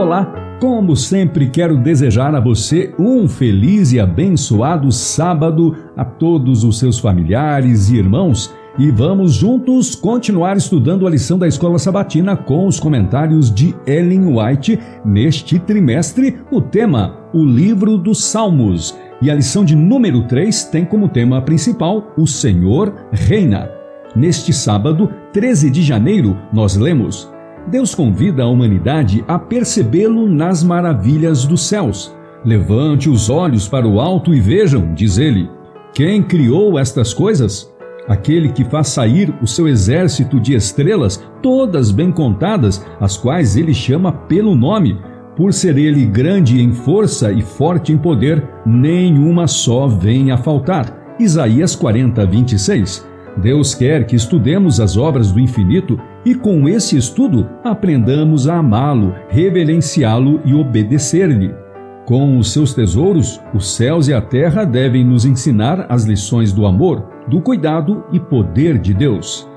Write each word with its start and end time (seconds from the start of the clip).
Olá, 0.00 0.56
como 0.58 0.96
sempre 0.96 1.50
quero 1.50 1.76
desejar 1.76 2.34
a 2.34 2.40
você 2.40 2.94
um 2.98 3.28
feliz 3.28 3.92
e 3.92 4.00
abençoado 4.00 4.90
sábado, 4.90 5.76
a 5.94 6.06
todos 6.06 6.64
os 6.64 6.78
seus 6.78 6.98
familiares 6.98 7.90
e 7.90 7.96
irmãos, 7.96 8.50
e 8.78 8.90
vamos 8.90 9.34
juntos 9.34 9.94
continuar 9.94 10.56
estudando 10.56 11.06
a 11.06 11.10
lição 11.10 11.38
da 11.38 11.46
Escola 11.46 11.78
Sabatina 11.78 12.34
com 12.34 12.66
os 12.66 12.80
comentários 12.80 13.52
de 13.52 13.76
Ellen 13.86 14.38
White 14.38 14.78
neste 15.04 15.58
trimestre, 15.58 16.38
o 16.50 16.62
tema 16.62 17.18
O 17.34 17.44
Livro 17.44 17.98
dos 17.98 18.24
Salmos. 18.24 18.98
E 19.20 19.30
a 19.30 19.34
lição 19.34 19.66
de 19.66 19.76
número 19.76 20.26
3 20.26 20.64
tem 20.64 20.82
como 20.82 21.10
tema 21.10 21.42
principal 21.42 22.14
O 22.16 22.26
Senhor 22.26 22.94
Reina. 23.12 23.70
Neste 24.16 24.50
sábado, 24.50 25.10
13 25.34 25.70
de 25.70 25.82
janeiro, 25.82 26.38
nós 26.54 26.74
lemos 26.74 27.30
Deus 27.68 27.94
convida 27.94 28.42
a 28.42 28.48
humanidade 28.48 29.24
a 29.28 29.38
percebê-lo 29.38 30.28
nas 30.28 30.62
maravilhas 30.62 31.44
dos 31.44 31.62
céus. 31.62 32.14
Levante 32.44 33.08
os 33.08 33.28
olhos 33.28 33.68
para 33.68 33.86
o 33.86 34.00
alto 34.00 34.34
e 34.34 34.40
vejam, 34.40 34.94
diz 34.94 35.18
ele. 35.18 35.48
Quem 35.92 36.22
criou 36.22 36.78
estas 36.78 37.12
coisas? 37.12 37.70
Aquele 38.08 38.50
que 38.50 38.64
faz 38.64 38.88
sair 38.88 39.32
o 39.42 39.46
seu 39.46 39.68
exército 39.68 40.40
de 40.40 40.54
estrelas, 40.54 41.22
todas 41.42 41.90
bem 41.90 42.10
contadas, 42.10 42.84
as 42.98 43.16
quais 43.16 43.56
ele 43.56 43.74
chama 43.74 44.10
pelo 44.10 44.56
nome. 44.56 44.98
Por 45.36 45.52
ser 45.52 45.78
ele 45.78 46.06
grande 46.06 46.60
em 46.60 46.72
força 46.72 47.30
e 47.30 47.42
forte 47.42 47.92
em 47.92 47.98
poder, 47.98 48.42
nenhuma 48.64 49.46
só 49.46 49.86
vem 49.86 50.30
a 50.32 50.36
faltar. 50.36 51.14
Isaías 51.18 51.76
40, 51.76 52.24
26. 52.26 53.09
Deus 53.36 53.74
quer 53.74 54.06
que 54.06 54.16
estudemos 54.16 54.80
as 54.80 54.96
obras 54.96 55.30
do 55.32 55.40
infinito 55.40 55.98
e, 56.24 56.34
com 56.34 56.68
esse 56.68 56.96
estudo, 56.96 57.48
aprendamos 57.64 58.48
a 58.48 58.56
amá-lo, 58.56 59.14
reverenciá-lo 59.28 60.40
e 60.44 60.54
obedecer-lhe. 60.54 61.54
Com 62.06 62.38
os 62.38 62.52
seus 62.52 62.74
tesouros, 62.74 63.40
os 63.54 63.76
céus 63.76 64.08
e 64.08 64.14
a 64.14 64.20
terra 64.20 64.64
devem 64.64 65.04
nos 65.04 65.24
ensinar 65.24 65.86
as 65.88 66.04
lições 66.04 66.52
do 66.52 66.66
amor, 66.66 67.08
do 67.28 67.40
cuidado 67.40 68.04
e 68.10 68.18
poder 68.18 68.78
de 68.78 68.92
Deus. 68.92 69.48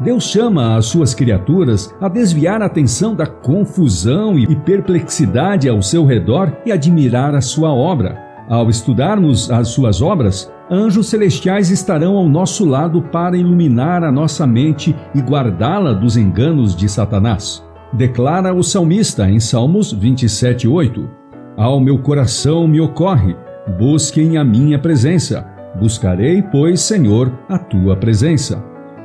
Deus 0.00 0.24
chama 0.24 0.76
as 0.76 0.86
suas 0.86 1.14
criaturas 1.14 1.94
a 2.00 2.08
desviar 2.08 2.60
a 2.60 2.66
atenção 2.66 3.14
da 3.14 3.26
confusão 3.26 4.38
e 4.38 4.54
perplexidade 4.56 5.68
ao 5.68 5.80
seu 5.80 6.04
redor 6.04 6.52
e 6.66 6.72
admirar 6.72 7.34
a 7.34 7.40
sua 7.40 7.72
obra. 7.72 8.18
Ao 8.48 8.68
estudarmos 8.68 9.50
as 9.50 9.68
suas 9.68 10.02
obras, 10.02 10.52
anjos 10.72 11.08
celestiais 11.08 11.70
estarão 11.70 12.16
ao 12.16 12.26
nosso 12.26 12.64
lado 12.64 13.02
para 13.02 13.36
iluminar 13.36 14.02
a 14.02 14.10
nossa 14.10 14.46
mente 14.46 14.96
e 15.14 15.20
guardá-la 15.20 15.92
dos 15.92 16.16
enganos 16.16 16.74
de 16.74 16.88
Satanás. 16.88 17.62
Declara 17.92 18.54
o 18.54 18.62
salmista 18.62 19.28
em 19.28 19.38
Salmos 19.38 19.92
27:8. 19.92 21.10
Ao 21.58 21.78
meu 21.78 21.98
coração 21.98 22.66
me 22.66 22.80
ocorre, 22.80 23.36
busquem 23.78 24.38
a 24.38 24.44
minha 24.44 24.78
presença. 24.78 25.46
Buscarei, 25.78 26.40
pois, 26.40 26.80
Senhor, 26.80 27.30
a 27.50 27.58
tua 27.58 27.94
presença. 27.94 28.64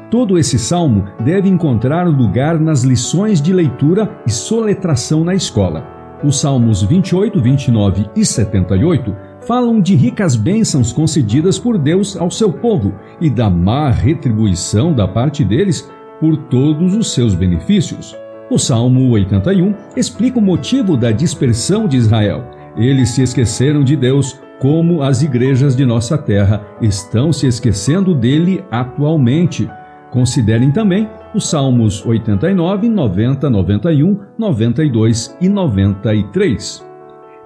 Todo 0.10 0.38
esse 0.38 0.58
salmo 0.58 1.04
deve 1.20 1.50
encontrar 1.50 2.08
lugar 2.08 2.58
nas 2.58 2.84
lições 2.84 3.42
de 3.42 3.52
leitura 3.52 4.10
e 4.26 4.32
soletração 4.32 5.26
na 5.26 5.36
escola. 5.36 5.86
Os 6.24 6.40
salmos 6.40 6.82
28, 6.82 7.42
29 7.42 8.10
e 8.16 8.26
78 8.26 9.14
falam 9.48 9.80
de 9.80 9.96
ricas 9.96 10.36
bênçãos 10.36 10.92
concedidas 10.92 11.58
por 11.58 11.78
Deus 11.78 12.18
ao 12.18 12.30
seu 12.30 12.52
povo 12.52 12.94
e 13.22 13.30
da 13.30 13.50
má 13.50 13.90
retribuição 13.90 14.94
da 14.94 15.08
parte 15.08 15.44
deles 15.46 15.90
por 16.20 16.36
todos 16.36 16.94
os 16.94 17.14
seus 17.14 17.34
benefícios. 17.34 18.14
O 18.52 18.58
Salmo 18.58 19.10
81 19.12 19.74
explica 19.96 20.38
o 20.38 20.42
motivo 20.42 20.98
da 20.98 21.12
dispersão 21.12 21.88
de 21.88 21.96
Israel. 21.96 22.44
Eles 22.76 23.10
se 23.10 23.22
esqueceram 23.24 23.84
de 23.84 23.96
Deus, 23.96 24.40
como 24.60 25.02
as 25.02 25.22
igrejas 25.22 25.76
de 25.76 25.86
nossa 25.86 26.18
terra 26.18 26.62
estão 26.82 27.32
se 27.32 27.48
esquecendo 27.48 28.14
dele 28.14 28.64
atualmente. 28.70 29.70
Considerem 30.12 30.72
também 30.72 31.10
os 31.34 31.50
Salmos 31.50 32.06
89, 32.06 32.90
90, 32.90 33.50
91, 33.50 34.20
92 34.38 35.38
e 35.40 35.48
93. 35.48 36.87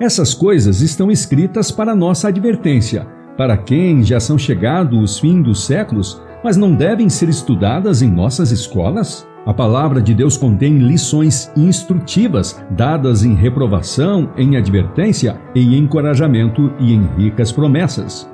Essas 0.02 0.34
coisas 0.34 0.82
estão 0.82 1.12
escritas 1.12 1.70
para 1.70 1.96
nossa 1.96 2.30
advertência, 2.30 3.06
para 3.38 3.56
quem 3.56 4.02
já 4.02 4.20
são 4.20 4.36
chegados 4.36 5.00
os 5.00 5.20
fins 5.20 5.44
dos 5.44 5.64
séculos, 5.64 6.20
mas 6.44 6.58
não 6.58 6.74
devem 6.74 7.08
ser 7.08 7.30
estudadas 7.30 8.02
em 8.02 8.10
nossas 8.10 8.50
escolas? 8.50 9.28
A 9.46 9.54
palavra 9.54 10.02
de 10.02 10.16
Deus 10.16 10.38
contém 10.38 10.80
lições 10.80 11.52
instrutivas, 11.56 12.60
dadas 12.72 13.24
em 13.24 13.36
reprovação, 13.36 14.32
em 14.36 14.58
advertência, 14.58 15.40
em 15.54 15.76
encorajamento 15.78 16.74
e 16.80 16.94
em 16.96 17.08
ricas 17.16 17.52
promessas. 17.52 18.28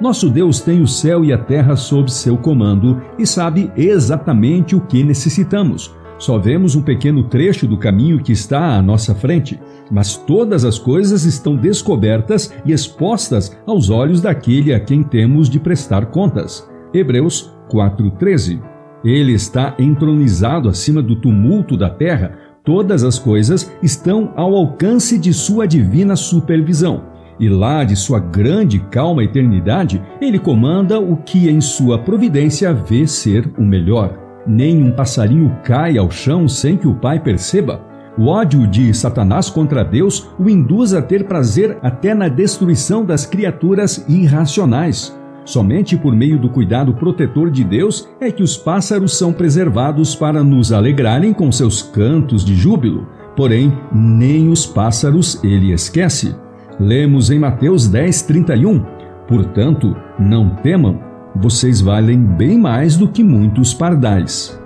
Nosso 0.00 0.30
Deus 0.30 0.60
tem 0.60 0.80
o 0.80 0.88
céu 0.88 1.22
e 1.22 1.34
a 1.34 1.38
terra 1.38 1.76
sob 1.76 2.10
seu 2.10 2.38
comando 2.38 2.98
e 3.18 3.26
sabe 3.26 3.70
exatamente 3.76 4.74
o 4.74 4.80
que 4.80 5.04
necessitamos. 5.04 5.94
Só 6.20 6.36
vemos 6.36 6.76
um 6.76 6.82
pequeno 6.82 7.22
trecho 7.22 7.66
do 7.66 7.78
caminho 7.78 8.22
que 8.22 8.30
está 8.30 8.76
à 8.76 8.82
nossa 8.82 9.14
frente, 9.14 9.58
mas 9.90 10.18
todas 10.18 10.66
as 10.66 10.78
coisas 10.78 11.24
estão 11.24 11.56
descobertas 11.56 12.52
e 12.62 12.72
expostas 12.72 13.56
aos 13.66 13.88
olhos 13.88 14.20
daquele 14.20 14.74
a 14.74 14.78
quem 14.78 15.02
temos 15.02 15.48
de 15.48 15.58
prestar 15.58 16.06
contas. 16.06 16.68
Hebreus 16.92 17.50
4:13. 17.70 18.60
Ele 19.02 19.32
está 19.32 19.74
entronizado 19.78 20.68
acima 20.68 21.00
do 21.00 21.16
tumulto 21.16 21.74
da 21.74 21.88
terra. 21.88 22.36
Todas 22.62 23.02
as 23.02 23.18
coisas 23.18 23.74
estão 23.82 24.34
ao 24.36 24.54
alcance 24.54 25.18
de 25.18 25.32
sua 25.32 25.66
divina 25.66 26.16
supervisão. 26.16 27.02
E 27.38 27.48
lá 27.48 27.82
de 27.82 27.96
sua 27.96 28.20
grande 28.20 28.78
calma 28.90 29.24
eternidade, 29.24 30.02
ele 30.20 30.38
comanda 30.38 31.00
o 31.00 31.16
que 31.16 31.48
em 31.48 31.62
sua 31.62 31.98
providência 31.98 32.74
vê 32.74 33.06
ser 33.06 33.50
o 33.56 33.62
melhor 33.62 34.29
nem 34.50 34.82
um 34.82 34.90
passarinho 34.90 35.56
cai 35.62 35.96
ao 35.96 36.10
chão 36.10 36.48
sem 36.48 36.76
que 36.76 36.88
o 36.88 36.94
pai 36.94 37.20
perceba. 37.20 37.80
O 38.18 38.26
ódio 38.26 38.66
de 38.66 38.92
Satanás 38.92 39.48
contra 39.48 39.84
Deus 39.84 40.28
o 40.38 40.50
induz 40.50 40.92
a 40.92 41.00
ter 41.00 41.24
prazer 41.24 41.78
até 41.80 42.12
na 42.14 42.28
destruição 42.28 43.04
das 43.04 43.24
criaturas 43.24 44.04
irracionais. 44.08 45.16
Somente 45.44 45.96
por 45.96 46.14
meio 46.14 46.38
do 46.38 46.50
cuidado 46.50 46.92
protetor 46.94 47.50
de 47.50 47.62
Deus 47.64 48.08
é 48.20 48.30
que 48.30 48.42
os 48.42 48.56
pássaros 48.56 49.16
são 49.16 49.32
preservados 49.32 50.14
para 50.14 50.42
nos 50.42 50.72
alegrarem 50.72 51.32
com 51.32 51.50
seus 51.52 51.80
cantos 51.80 52.44
de 52.44 52.54
júbilo. 52.54 53.06
Porém, 53.36 53.72
nem 53.92 54.48
os 54.48 54.66
pássaros 54.66 55.42
ele 55.44 55.72
esquece. 55.72 56.34
Lemos 56.78 57.30
em 57.30 57.38
Mateus 57.38 57.86
10, 57.86 58.22
31. 58.22 58.84
Portanto, 59.28 59.96
não 60.18 60.50
temam, 60.56 60.98
vocês 61.34 61.80
valem 61.80 62.18
bem 62.18 62.58
mais 62.58 62.96
do 62.96 63.08
que 63.08 63.22
muitos 63.22 63.72
pardais. 63.72 64.58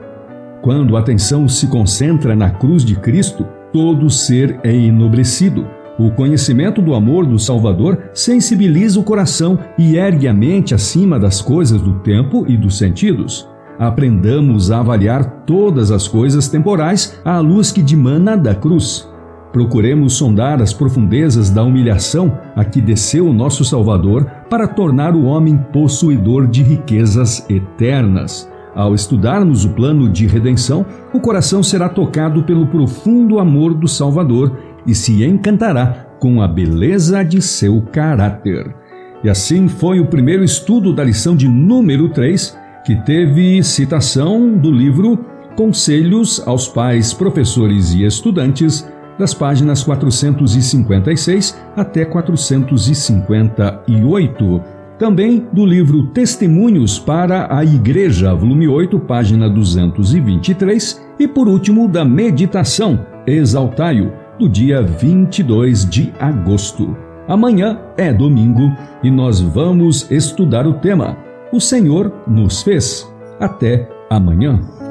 Quando 0.63 0.97
a 0.97 1.01
atenção 1.01 1.47
se 1.49 1.67
concentra 1.67 2.35
na 2.35 2.51
cruz 2.51 2.85
de 2.85 2.97
Cristo, 2.97 3.47
todo 3.73 4.09
ser 4.09 4.59
é 4.63 4.75
enobrecido. 4.75 5.67
O 5.99 6.11
conhecimento 6.11 6.83
do 6.83 6.95
amor 6.95 7.27
do 7.27 7.39
Salvador 7.39 8.11
sensibiliza 8.13 8.99
o 8.99 9.05
coração 9.05 9.59
e 9.79 9.97
ergue 9.97 10.27
a 10.27 10.33
mente 10.33 10.75
acima 10.75 11.21
das 11.21 11.41
coisas 11.41 11.81
do 11.81 12.01
tempo 12.01 12.45
e 12.49 12.57
dos 12.57 12.79
sentidos. 12.79 13.49
Aprendamos 13.79 14.71
a 14.71 14.81
avaliar 14.81 15.43
todas 15.45 15.91
as 15.91 16.09
coisas 16.09 16.49
temporais 16.49 17.21
à 17.25 17.39
luz 17.41 17.71
que 17.71 17.83
dimana 17.83 18.37
da 18.37 18.55
cruz. 18.55 19.09
Procuremos 19.55 20.15
sondar 20.15 20.61
as 20.61 20.73
profundezas 20.73 21.49
da 21.49 21.63
humilhação 21.63 22.37
a 22.57 22.65
que 22.65 22.81
desceu 22.81 23.29
o 23.29 23.33
nosso 23.33 23.65
Salvador 23.65 24.27
para 24.51 24.67
tornar 24.67 25.15
o 25.15 25.27
homem 25.27 25.57
possuidor 25.73 26.49
de 26.49 26.65
riquezas 26.65 27.49
eternas. 27.49 28.51
Ao 28.75 28.97
estudarmos 28.97 29.65
o 29.65 29.69
plano 29.69 30.09
de 30.09 30.27
redenção, 30.27 30.85
o 31.13 31.21
coração 31.21 31.63
será 31.63 31.89
tocado 31.89 32.43
pelo 32.43 32.67
profundo 32.67 33.39
amor 33.39 33.75
do 33.75 33.87
Salvador 33.87 34.59
e 34.85 34.93
se 34.93 35.25
encantará 35.25 36.05
com 36.19 36.43
a 36.43 36.49
beleza 36.49 37.23
de 37.23 37.41
seu 37.41 37.81
caráter. 37.93 38.75
E 39.23 39.31
assim 39.31 39.69
foi 39.69 40.01
o 40.01 40.07
primeiro 40.07 40.43
estudo 40.43 40.93
da 40.93 41.05
lição 41.05 41.37
de 41.37 41.47
número 41.47 42.09
3, 42.09 42.59
que 42.85 42.97
teve 42.97 43.63
citação 43.63 44.53
do 44.59 44.73
livro 44.73 45.17
Conselhos 45.55 46.43
aos 46.45 46.67
Pais, 46.67 47.15
Professores 47.15 47.95
e 47.95 48.05
Estudantes 48.05 48.85
das 49.19 49.35
páginas 49.35 49.83
456 49.83 51.61
até 51.77 52.05
458. 52.05 54.63
Também 54.99 55.47
do 55.53 55.67
livro 55.67 56.07
Testemunhos 56.09 56.99
para 56.99 57.55
a 57.55 57.65
Igreja, 57.65 58.35
volume 58.35 58.69
8, 58.69 58.99
página 59.01 59.51
223, 59.51 61.03
e 61.19 61.27
por 61.27 61.49
último 61.49 61.89
da 61.89 62.05
Meditação 62.05 63.01
Exaltai-o, 63.27 64.13
do 64.39 64.49
dia 64.49 64.83
22 64.83 65.89
de 65.89 66.13
agosto. 66.21 66.97
Amanhã 67.27 67.81
é 67.97 68.13
domingo 68.13 68.71
e 69.03 69.11
nós 69.11 69.41
vamos 69.41 70.11
estudar 70.11 70.67
o 70.67 70.75
tema 70.75 71.17
O 71.51 71.61
Senhor 71.61 72.13
nos 72.27 72.63
fez. 72.63 73.09
Até 73.41 73.89
amanhã. 74.11 74.84